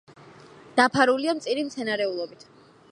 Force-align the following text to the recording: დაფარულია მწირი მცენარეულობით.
დაფარულია 0.79 1.37
მწირი 1.41 1.67
მცენარეულობით. 1.69 2.51